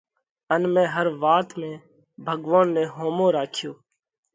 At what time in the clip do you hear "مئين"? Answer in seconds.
0.73-0.87